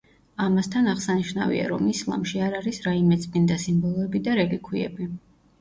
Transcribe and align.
ამასთან, 0.43 0.87
აღსანიშნავია, 0.93 1.67
რომ 1.73 1.91
ისლამში 1.91 2.41
არ 2.47 2.57
არის 2.63 2.81
რაიმე 2.89 3.21
წმინდა 3.27 3.61
სიმბოლოები 3.67 4.23
და 4.31 4.39
რელიქვიები. 4.41 5.11